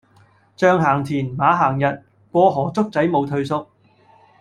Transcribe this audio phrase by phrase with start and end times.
[0.57, 3.67] 象行田,馬行日,過河卒仔無退縮